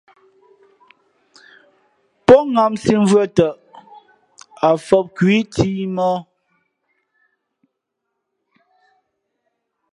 [2.25, 3.55] Pó ŋǎmsī mvʉ̄ᾱ tαʼ,
[4.67, 6.19] ǎ fǒp khu ǐ cǐmōh.